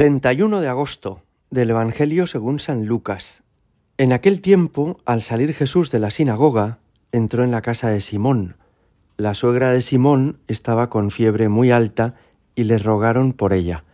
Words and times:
31 0.00 0.62
de 0.62 0.68
agosto 0.68 1.20
del 1.50 1.68
Evangelio 1.68 2.26
según 2.26 2.58
San 2.58 2.86
Lucas. 2.86 3.42
En 3.98 4.14
aquel 4.14 4.40
tiempo, 4.40 4.98
al 5.04 5.20
salir 5.20 5.52
Jesús 5.52 5.90
de 5.90 5.98
la 5.98 6.10
sinagoga, 6.10 6.78
entró 7.12 7.44
en 7.44 7.50
la 7.50 7.60
casa 7.60 7.90
de 7.90 8.00
Simón. 8.00 8.56
La 9.18 9.34
suegra 9.34 9.72
de 9.72 9.82
Simón 9.82 10.38
estaba 10.48 10.88
con 10.88 11.10
fiebre 11.10 11.50
muy 11.50 11.70
alta 11.70 12.14
y 12.54 12.64
le 12.64 12.78
rogaron 12.78 13.34
por 13.34 13.52
ella. 13.52 13.84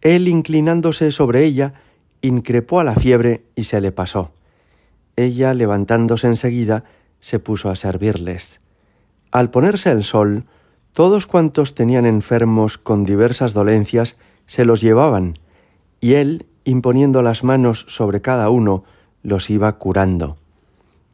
Él, 0.00 0.28
inclinándose 0.28 1.10
sobre 1.10 1.42
ella, 1.42 1.74
increpó 2.20 2.78
a 2.78 2.84
la 2.84 2.94
fiebre 2.94 3.46
y 3.56 3.64
se 3.64 3.80
le 3.80 3.90
pasó. 3.90 4.30
Ella, 5.16 5.54
levantándose 5.54 6.28
enseguida, 6.28 6.84
se 7.18 7.40
puso 7.40 7.68
a 7.68 7.74
servirles. 7.74 8.60
Al 9.32 9.50
ponerse 9.50 9.90
el 9.90 10.04
sol, 10.04 10.46
todos 10.92 11.26
cuantos 11.26 11.74
tenían 11.74 12.06
enfermos 12.06 12.78
con 12.78 13.04
diversas 13.04 13.54
dolencias 13.54 14.16
se 14.46 14.64
los 14.64 14.80
llevaban, 14.80 15.34
y 16.00 16.14
él, 16.14 16.46
imponiendo 16.64 17.22
las 17.22 17.44
manos 17.44 17.84
sobre 17.88 18.22
cada 18.22 18.50
uno, 18.50 18.84
los 19.22 19.50
iba 19.50 19.72
curando. 19.78 20.36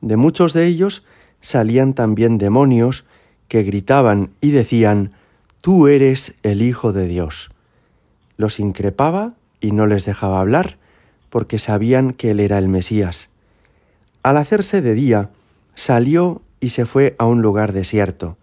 De 0.00 0.16
muchos 0.16 0.52
de 0.52 0.66
ellos 0.66 1.04
salían 1.40 1.94
también 1.94 2.38
demonios 2.38 3.04
que 3.48 3.62
gritaban 3.62 4.30
y 4.40 4.50
decían, 4.50 5.12
Tú 5.60 5.86
eres 5.86 6.34
el 6.42 6.60
Hijo 6.60 6.92
de 6.92 7.06
Dios. 7.06 7.52
Los 8.36 8.58
increpaba 8.58 9.34
y 9.60 9.70
no 9.70 9.86
les 9.86 10.04
dejaba 10.04 10.40
hablar, 10.40 10.78
porque 11.30 11.58
sabían 11.58 12.12
que 12.12 12.32
él 12.32 12.40
era 12.40 12.58
el 12.58 12.68
Mesías. 12.68 13.30
Al 14.22 14.38
hacerse 14.38 14.82
de 14.82 14.94
día, 14.94 15.30
salió 15.74 16.42
y 16.60 16.70
se 16.70 16.84
fue 16.84 17.14
a 17.18 17.26
un 17.26 17.42
lugar 17.42 17.72
desierto. 17.72 18.36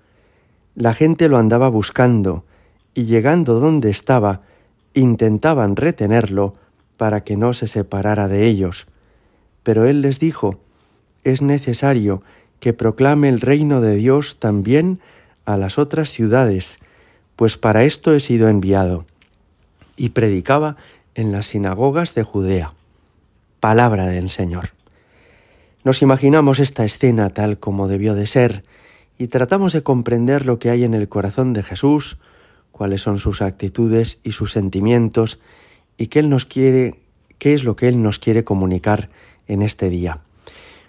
La 0.75 0.93
gente 0.93 1.27
lo 1.27 1.37
andaba 1.37 1.67
buscando, 1.67 2.45
y 2.93 3.03
llegando 3.03 3.59
donde 3.59 3.89
estaba, 3.89 4.41
intentaban 4.93 5.75
retenerlo 5.75 6.55
para 6.97 7.23
que 7.23 7.37
no 7.37 7.53
se 7.53 7.67
separara 7.67 8.27
de 8.27 8.47
ellos. 8.47 8.87
Pero 9.63 9.85
él 9.85 10.01
les 10.01 10.19
dijo, 10.19 10.59
es 11.23 11.41
necesario 11.41 12.21
que 12.59 12.73
proclame 12.73 13.29
el 13.29 13.41
reino 13.41 13.81
de 13.81 13.95
Dios 13.95 14.37
también 14.39 14.99
a 15.45 15.57
las 15.57 15.77
otras 15.77 16.09
ciudades, 16.09 16.79
pues 17.35 17.57
para 17.57 17.83
esto 17.83 18.13
he 18.13 18.19
sido 18.19 18.49
enviado. 18.49 19.05
Y 19.95 20.09
predicaba 20.09 20.75
en 21.15 21.31
las 21.31 21.47
sinagogas 21.47 22.15
de 22.15 22.23
Judea. 22.23 22.73
Palabra 23.59 24.07
del 24.07 24.29
Señor. 24.29 24.71
Nos 25.83 26.01
imaginamos 26.01 26.59
esta 26.59 26.85
escena 26.85 27.29
tal 27.29 27.57
como 27.57 27.87
debió 27.87 28.13
de 28.13 28.27
ser 28.27 28.63
y 29.17 29.27
tratamos 29.27 29.73
de 29.73 29.83
comprender 29.83 30.45
lo 30.45 30.59
que 30.59 30.69
hay 30.69 30.83
en 30.83 30.93
el 30.93 31.09
corazón 31.09 31.53
de 31.53 31.63
Jesús, 31.63 32.17
cuáles 32.79 33.01
son 33.01 33.19
sus 33.19 33.41
actitudes 33.41 34.19
y 34.23 34.31
sus 34.31 34.53
sentimientos 34.53 35.41
y 35.97 36.07
qué 36.07 36.19
él 36.19 36.29
nos 36.29 36.45
quiere, 36.45 36.95
qué 37.37 37.53
es 37.53 37.65
lo 37.65 37.75
que 37.75 37.89
él 37.89 38.01
nos 38.01 38.19
quiere 38.19 38.45
comunicar 38.45 39.09
en 39.49 39.61
este 39.63 39.89
día. 39.89 40.21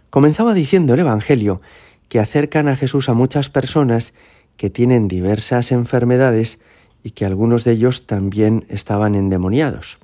Comenzaba 0.08 0.54
diciendo 0.54 0.94
el 0.94 1.00
evangelio 1.00 1.60
que 2.08 2.20
acercan 2.20 2.68
a 2.68 2.76
Jesús 2.76 3.08
a 3.08 3.14
muchas 3.14 3.50
personas 3.50 4.14
que 4.56 4.70
tienen 4.70 5.08
diversas 5.08 5.72
enfermedades 5.72 6.60
y 7.02 7.10
que 7.10 7.24
algunos 7.24 7.64
de 7.64 7.72
ellos 7.72 8.06
también 8.06 8.66
estaban 8.68 9.16
endemoniados. 9.16 9.98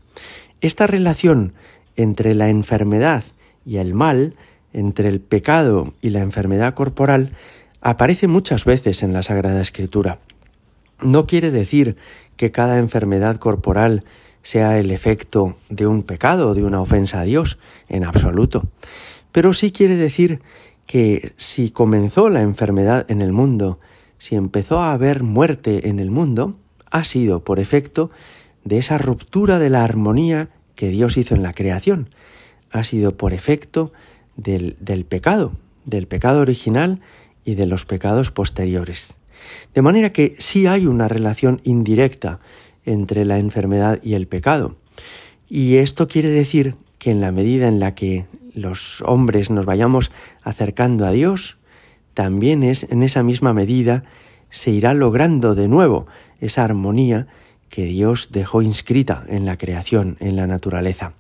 Esta 0.61 0.89
relación 0.89 1.53
entre 1.95 2.35
la 2.35 2.49
enfermedad 2.49 3.23
y 3.65 3.77
el 3.77 3.95
mal, 3.95 4.35
entre 4.73 5.07
el 5.07 5.21
pecado 5.21 5.95
y 6.03 6.11
la 6.11 6.19
enfermedad 6.19 6.75
corporal, 6.75 7.31
aparece 7.81 8.27
muchas 8.27 8.65
veces 8.65 9.05
en 9.05 9.13
la 9.13 9.23
Sagrada 9.23 9.63
Escritura. 9.63 10.19
No 11.01 11.27
quiere 11.27 11.51
decir 11.51 11.97
que 12.37 12.53
cada 12.53 12.79
enfermedad 12.79 13.37
corporal 13.37 14.05
sea 14.43 14.79
el 14.79 14.91
efecto 14.91 15.57
de 15.69 15.87
un 15.87 16.03
pecado 16.03 16.51
o 16.51 16.55
de 16.55 16.63
una 16.63 16.81
ofensa 16.81 17.21
a 17.21 17.25
Dios, 17.25 17.59
en 17.89 18.05
absoluto. 18.05 18.69
Pero 19.33 19.53
sí 19.53 19.73
quiere 19.73 19.97
decir 19.97 20.41
que 20.87 21.33
si 21.37 21.71
comenzó 21.71 22.29
la 22.29 22.43
enfermedad 22.43 23.11
en 23.11 23.21
el 23.21 23.33
mundo, 23.33 23.81
si 24.19 24.37
empezó 24.37 24.79
a 24.79 24.93
haber 24.93 25.23
muerte 25.23 25.89
en 25.89 25.99
el 25.99 26.11
mundo, 26.11 26.57
ha 26.91 27.05
sido 27.05 27.41
por 27.41 27.59
efecto 27.59 28.11
de 28.65 28.79
esa 28.79 28.99
ruptura 28.99 29.59
de 29.59 29.69
la 29.69 29.85
armonía 29.85 30.49
que 30.75 30.91
Dios 30.91 31.17
hizo 31.17 31.35
en 31.35 31.43
la 31.43 31.53
creación. 31.53 32.11
Ha 32.71 32.85
sido 32.85 33.17
por 33.17 33.33
efecto 33.33 33.93
del, 34.37 34.77
del 34.81 35.05
pecado, 35.05 35.53
del 35.85 36.07
pecado 36.07 36.41
original 36.41 37.01
y 37.45 37.57
de 37.57 37.67
los 37.67 37.85
pecados 37.85 38.31
posteriores. 38.31 39.15
De 39.75 39.83
manera 39.83 40.11
que 40.11 40.37
sí 40.39 40.67
hay 40.67 40.87
una 40.87 41.09
relación 41.09 41.61
indirecta 41.65 42.41
entre 42.85 43.25
la 43.25 43.39
enfermedad 43.39 44.01
y 44.03 44.15
el 44.15 44.27
pecado. 44.27 44.77
Y 45.49 45.77
esto 45.77 46.09
quiere 46.09 46.29
decir 46.29 46.77
que 46.99 47.11
en 47.11 47.21
la 47.21 47.33
medida 47.33 47.69
en 47.69 47.81
la 47.81 47.95
que 47.95 48.27
los 48.55 49.03
hombres 49.03 49.51
nos 49.51 49.67
vayamos 49.67 50.11
acercando 50.43 51.07
a 51.07 51.13
Dios, 51.13 51.59
también 52.15 52.63
es 52.63 52.85
en 52.91 53.03
esa 53.03 53.23
misma 53.23 53.53
medida 53.53 54.05
se 54.51 54.71
irá 54.71 54.95
logrando 54.95 55.55
de 55.55 55.69
nuevo 55.69 56.07
esa 56.41 56.65
armonía 56.65 57.27
que 57.69 57.85
Dios 57.85 58.31
dejó 58.33 58.63
inscrita 58.63 59.25
en 59.29 59.45
la 59.45 59.59
creación, 59.59 60.17
en 60.21 60.37
la 60.37 60.47
naturaleza. 60.47 61.13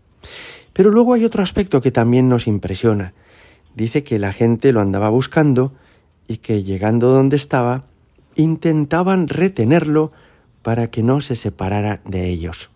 Pero 0.72 0.90
luego 0.90 1.14
hay 1.14 1.24
otro 1.24 1.42
aspecto 1.42 1.80
que 1.80 1.90
también 1.90 2.28
nos 2.28 2.46
impresiona. 2.46 3.12
Dice 3.74 4.04
que 4.04 4.18
la 4.18 4.32
gente 4.32 4.72
lo 4.72 4.80
andaba 4.80 5.08
buscando 5.08 5.74
y 6.28 6.38
que 6.38 6.62
llegando 6.62 7.08
donde 7.08 7.36
estaba, 7.36 7.84
intentaban 8.36 9.28
retenerlo 9.28 10.12
para 10.62 10.90
que 10.90 11.02
no 11.02 11.20
se 11.20 11.36
separara 11.36 12.00
de 12.04 12.28
ellos. 12.28 12.70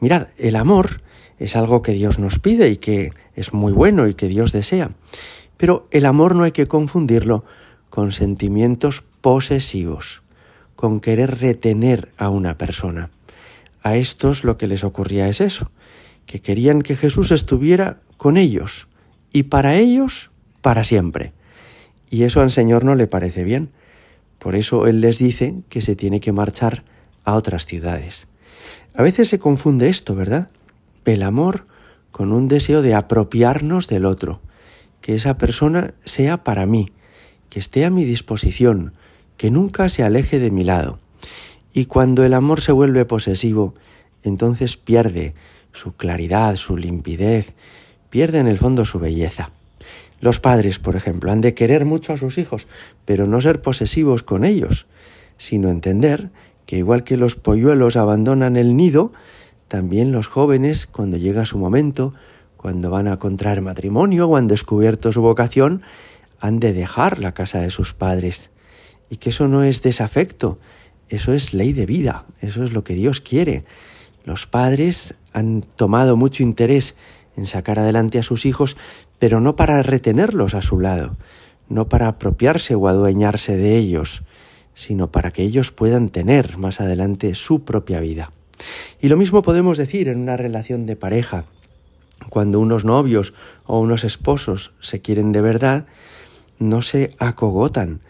Mirad, 0.00 0.28
el 0.36 0.56
amor 0.56 1.02
es 1.38 1.56
algo 1.56 1.82
que 1.82 1.92
Dios 1.92 2.18
nos 2.18 2.38
pide 2.38 2.68
y 2.68 2.76
que 2.76 3.12
es 3.34 3.52
muy 3.52 3.72
bueno 3.72 4.08
y 4.08 4.14
que 4.14 4.28
Dios 4.28 4.52
desea, 4.52 4.90
pero 5.56 5.86
el 5.90 6.06
amor 6.06 6.34
no 6.34 6.44
hay 6.44 6.52
que 6.52 6.66
confundirlo 6.66 7.44
con 7.90 8.12
sentimientos 8.12 9.04
posesivos, 9.20 10.22
con 10.76 11.00
querer 11.00 11.40
retener 11.40 12.12
a 12.16 12.28
una 12.28 12.58
persona. 12.58 13.10
A 13.82 13.96
estos 13.96 14.44
lo 14.44 14.58
que 14.58 14.66
les 14.66 14.84
ocurría 14.84 15.28
es 15.28 15.40
eso, 15.40 15.70
que 16.26 16.40
querían 16.40 16.82
que 16.82 16.96
Jesús 16.96 17.30
estuviera 17.30 18.00
con 18.16 18.36
ellos 18.36 18.88
y 19.32 19.44
para 19.44 19.76
ellos 19.76 20.30
para 20.60 20.84
siempre. 20.84 21.32
Y 22.10 22.24
eso 22.24 22.40
al 22.40 22.52
Señor 22.52 22.84
no 22.84 22.94
le 22.94 23.06
parece 23.06 23.44
bien. 23.44 23.70
Por 24.42 24.56
eso 24.56 24.88
Él 24.88 25.00
les 25.00 25.18
dice 25.18 25.54
que 25.68 25.80
se 25.80 25.94
tiene 25.94 26.18
que 26.18 26.32
marchar 26.32 26.82
a 27.22 27.34
otras 27.34 27.64
ciudades. 27.64 28.26
A 28.92 29.00
veces 29.04 29.28
se 29.28 29.38
confunde 29.38 29.88
esto, 29.88 30.16
¿verdad? 30.16 30.50
El 31.04 31.22
amor 31.22 31.68
con 32.10 32.32
un 32.32 32.48
deseo 32.48 32.82
de 32.82 32.92
apropiarnos 32.92 33.86
del 33.86 34.04
otro, 34.04 34.40
que 35.00 35.14
esa 35.14 35.38
persona 35.38 35.94
sea 36.04 36.42
para 36.42 36.66
mí, 36.66 36.90
que 37.50 37.60
esté 37.60 37.84
a 37.84 37.90
mi 37.90 38.04
disposición, 38.04 38.94
que 39.36 39.52
nunca 39.52 39.88
se 39.88 40.02
aleje 40.02 40.40
de 40.40 40.50
mi 40.50 40.64
lado. 40.64 40.98
Y 41.72 41.84
cuando 41.84 42.24
el 42.24 42.34
amor 42.34 42.62
se 42.62 42.72
vuelve 42.72 43.04
posesivo, 43.04 43.76
entonces 44.24 44.76
pierde 44.76 45.34
su 45.72 45.92
claridad, 45.92 46.56
su 46.56 46.76
limpidez, 46.76 47.54
pierde 48.10 48.40
en 48.40 48.48
el 48.48 48.58
fondo 48.58 48.84
su 48.84 48.98
belleza. 48.98 49.52
Los 50.22 50.38
padres, 50.38 50.78
por 50.78 50.94
ejemplo, 50.94 51.32
han 51.32 51.40
de 51.40 51.52
querer 51.52 51.84
mucho 51.84 52.12
a 52.12 52.16
sus 52.16 52.38
hijos, 52.38 52.68
pero 53.04 53.26
no 53.26 53.40
ser 53.40 53.60
posesivos 53.60 54.22
con 54.22 54.44
ellos, 54.44 54.86
sino 55.36 55.68
entender 55.68 56.30
que 56.64 56.76
igual 56.76 57.02
que 57.02 57.16
los 57.16 57.34
polluelos 57.34 57.96
abandonan 57.96 58.56
el 58.56 58.76
nido, 58.76 59.12
también 59.66 60.12
los 60.12 60.28
jóvenes, 60.28 60.86
cuando 60.86 61.16
llega 61.16 61.44
su 61.44 61.58
momento, 61.58 62.14
cuando 62.56 62.88
van 62.88 63.08
a 63.08 63.18
contraer 63.18 63.62
matrimonio 63.62 64.28
o 64.28 64.36
han 64.36 64.46
descubierto 64.46 65.10
su 65.10 65.22
vocación, 65.22 65.82
han 66.38 66.60
de 66.60 66.72
dejar 66.72 67.18
la 67.18 67.34
casa 67.34 67.60
de 67.60 67.70
sus 67.70 67.92
padres. 67.92 68.50
Y 69.10 69.16
que 69.16 69.30
eso 69.30 69.48
no 69.48 69.64
es 69.64 69.82
desafecto, 69.82 70.60
eso 71.08 71.32
es 71.32 71.52
ley 71.52 71.72
de 71.72 71.84
vida, 71.84 72.26
eso 72.40 72.62
es 72.62 72.72
lo 72.72 72.84
que 72.84 72.94
Dios 72.94 73.20
quiere. 73.20 73.64
Los 74.24 74.46
padres 74.46 75.16
han 75.32 75.62
tomado 75.62 76.16
mucho 76.16 76.44
interés 76.44 76.94
en 77.36 77.46
sacar 77.46 77.80
adelante 77.80 78.20
a 78.20 78.22
sus 78.22 78.46
hijos, 78.46 78.76
pero 79.22 79.40
no 79.40 79.54
para 79.54 79.80
retenerlos 79.84 80.52
a 80.54 80.62
su 80.62 80.80
lado, 80.80 81.14
no 81.68 81.88
para 81.88 82.08
apropiarse 82.08 82.74
o 82.74 82.88
adueñarse 82.88 83.56
de 83.56 83.78
ellos, 83.78 84.24
sino 84.74 85.12
para 85.12 85.30
que 85.30 85.44
ellos 85.44 85.70
puedan 85.70 86.08
tener 86.08 86.58
más 86.58 86.80
adelante 86.80 87.36
su 87.36 87.62
propia 87.62 88.00
vida. 88.00 88.32
Y 89.00 89.06
lo 89.06 89.16
mismo 89.16 89.42
podemos 89.42 89.78
decir 89.78 90.08
en 90.08 90.18
una 90.18 90.36
relación 90.36 90.86
de 90.86 90.96
pareja. 90.96 91.44
Cuando 92.30 92.58
unos 92.58 92.84
novios 92.84 93.32
o 93.64 93.78
unos 93.78 94.02
esposos 94.02 94.72
se 94.80 95.00
quieren 95.02 95.30
de 95.30 95.40
verdad, 95.40 95.86
no 96.58 96.82
se 96.82 97.14
acogotan, 97.20 98.00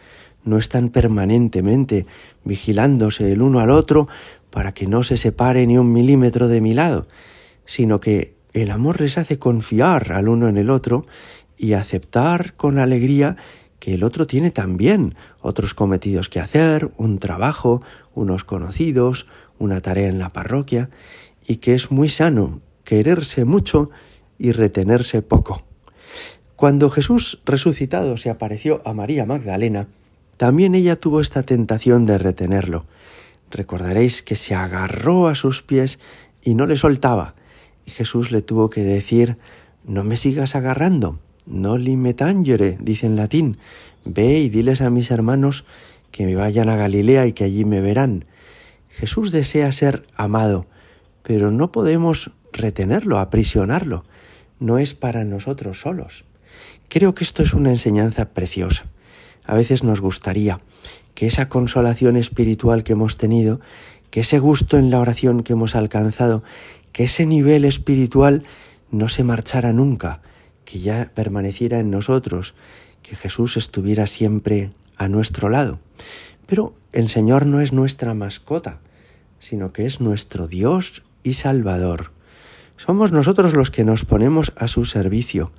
no 0.44 0.56
están 0.56 0.88
permanentemente 0.88 2.06
vigilándose 2.42 3.30
el 3.32 3.42
uno 3.42 3.60
al 3.60 3.68
otro 3.68 4.08
para 4.48 4.72
que 4.72 4.86
no 4.86 5.02
se 5.02 5.18
separe 5.18 5.66
ni 5.66 5.76
un 5.76 5.92
milímetro 5.92 6.48
de 6.48 6.62
mi 6.62 6.72
lado, 6.72 7.06
sino 7.66 8.00
que 8.00 8.40
el 8.52 8.70
amor 8.70 9.00
les 9.00 9.18
hace 9.18 9.38
confiar 9.38 10.12
al 10.12 10.28
uno 10.28 10.48
en 10.48 10.56
el 10.56 10.70
otro 10.70 11.06
y 11.56 11.72
aceptar 11.72 12.54
con 12.54 12.78
alegría 12.78 13.36
que 13.78 13.94
el 13.94 14.04
otro 14.04 14.26
tiene 14.26 14.50
también 14.50 15.16
otros 15.40 15.74
cometidos 15.74 16.28
que 16.28 16.40
hacer, 16.40 16.92
un 16.96 17.18
trabajo, 17.18 17.82
unos 18.14 18.44
conocidos, 18.44 19.26
una 19.58 19.80
tarea 19.80 20.08
en 20.08 20.18
la 20.18 20.28
parroquia, 20.28 20.90
y 21.46 21.56
que 21.56 21.74
es 21.74 21.90
muy 21.90 22.08
sano 22.08 22.60
quererse 22.84 23.44
mucho 23.44 23.90
y 24.38 24.52
retenerse 24.52 25.22
poco. 25.22 25.64
Cuando 26.56 26.90
Jesús 26.90 27.40
resucitado 27.44 28.16
se 28.16 28.30
apareció 28.30 28.82
a 28.84 28.92
María 28.92 29.26
Magdalena, 29.26 29.88
también 30.36 30.74
ella 30.74 30.94
tuvo 30.94 31.20
esta 31.20 31.42
tentación 31.42 32.06
de 32.06 32.18
retenerlo. 32.18 32.86
Recordaréis 33.50 34.22
que 34.22 34.36
se 34.36 34.54
agarró 34.54 35.26
a 35.26 35.34
sus 35.34 35.62
pies 35.62 35.98
y 36.40 36.54
no 36.54 36.66
le 36.66 36.76
soltaba. 36.76 37.34
Y 37.86 37.90
Jesús 37.90 38.30
le 38.30 38.42
tuvo 38.42 38.70
que 38.70 38.82
decir, 38.82 39.38
no 39.84 40.04
me 40.04 40.16
sigas 40.16 40.54
agarrando, 40.54 41.18
no 41.46 41.76
me 41.76 42.14
tangere, 42.14 42.78
dice 42.80 43.06
en 43.06 43.16
latín, 43.16 43.58
ve 44.04 44.38
y 44.38 44.48
diles 44.48 44.80
a 44.80 44.90
mis 44.90 45.10
hermanos 45.10 45.64
que 46.10 46.26
me 46.26 46.34
vayan 46.34 46.68
a 46.68 46.76
Galilea 46.76 47.26
y 47.26 47.32
que 47.32 47.44
allí 47.44 47.64
me 47.64 47.80
verán. 47.80 48.26
Jesús 48.90 49.32
desea 49.32 49.72
ser 49.72 50.06
amado, 50.14 50.66
pero 51.22 51.50
no 51.50 51.72
podemos 51.72 52.30
retenerlo, 52.52 53.18
aprisionarlo. 53.18 54.04
No 54.60 54.78
es 54.78 54.94
para 54.94 55.24
nosotros 55.24 55.80
solos. 55.80 56.24
Creo 56.88 57.14
que 57.14 57.24
esto 57.24 57.42
es 57.42 57.54
una 57.54 57.70
enseñanza 57.70 58.26
preciosa. 58.30 58.84
A 59.44 59.54
veces 59.54 59.82
nos 59.82 60.00
gustaría 60.00 60.60
que 61.14 61.26
esa 61.26 61.48
consolación 61.48 62.16
espiritual 62.16 62.84
que 62.84 62.92
hemos 62.92 63.16
tenido, 63.16 63.60
que 64.10 64.20
ese 64.20 64.38
gusto 64.38 64.78
en 64.78 64.90
la 64.90 65.00
oración 65.00 65.42
que 65.42 65.54
hemos 65.54 65.74
alcanzado, 65.74 66.42
que 66.92 67.04
ese 67.04 67.26
nivel 67.26 67.64
espiritual 67.64 68.44
no 68.90 69.08
se 69.08 69.24
marchara 69.24 69.72
nunca, 69.72 70.20
que 70.64 70.80
ya 70.80 71.10
permaneciera 71.14 71.78
en 71.78 71.90
nosotros, 71.90 72.54
que 73.02 73.16
Jesús 73.16 73.56
estuviera 73.56 74.06
siempre 74.06 74.70
a 74.96 75.08
nuestro 75.08 75.48
lado. 75.48 75.80
Pero 76.46 76.74
el 76.92 77.08
Señor 77.08 77.46
no 77.46 77.60
es 77.60 77.72
nuestra 77.72 78.14
mascota, 78.14 78.80
sino 79.38 79.72
que 79.72 79.86
es 79.86 80.00
nuestro 80.00 80.48
Dios 80.48 81.02
y 81.22 81.34
Salvador. 81.34 82.12
Somos 82.76 83.12
nosotros 83.12 83.54
los 83.54 83.70
que 83.70 83.84
nos 83.84 84.04
ponemos 84.04 84.52
a 84.56 84.68
su 84.68 84.84
servicio, 84.84 85.52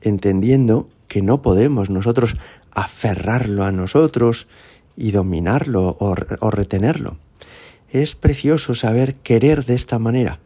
entendiendo 0.00 0.88
que 1.08 1.22
no 1.22 1.42
podemos 1.42 1.90
nosotros 1.90 2.36
aferrarlo 2.70 3.64
a 3.64 3.72
nosotros 3.72 4.46
y 4.96 5.12
dominarlo 5.12 5.96
o, 5.98 6.50
retenerlo. 6.50 7.18
Es 7.90 8.14
precioso 8.14 8.74
saber 8.74 9.14
querer 9.16 9.64
de 9.64 9.74
esta 9.74 9.98
manera, 9.98 10.40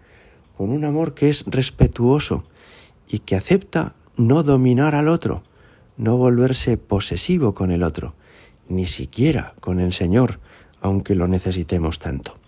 con 0.62 0.70
un 0.70 0.84
amor 0.84 1.14
que 1.14 1.28
es 1.28 1.42
respetuoso 1.48 2.44
y 3.08 3.18
que 3.18 3.34
acepta 3.34 3.96
no 4.16 4.44
dominar 4.44 4.94
al 4.94 5.08
otro, 5.08 5.42
no 5.96 6.16
volverse 6.16 6.76
posesivo 6.76 7.52
con 7.52 7.72
el 7.72 7.82
otro, 7.82 8.14
ni 8.68 8.86
siquiera 8.86 9.54
con 9.58 9.80
el 9.80 9.92
Señor, 9.92 10.38
aunque 10.80 11.16
lo 11.16 11.26
necesitemos 11.26 11.98
tanto. 11.98 12.38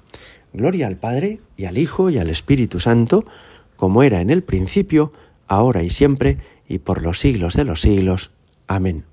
Gloria 0.53 0.87
al 0.87 0.97
Padre 0.97 1.41
y 1.57 1.65
al 1.65 1.77
Hijo 1.77 2.09
y 2.09 2.19
al 2.19 2.31
Espíritu 2.31 2.79
Santo, 2.79 3.25
como 3.75 4.05
era 4.05 4.21
en 4.21 4.31
el 4.31 4.45
principio, 4.45 5.13
ahora 5.49 5.83
y 5.83 5.91
siempre, 5.91 6.39
y 6.69 6.79
por 6.79 7.03
los 7.03 7.19
siglos 7.19 7.55
de 7.55 7.65
los 7.65 7.81
siglos. 7.81 8.31
Amén. 8.69 9.07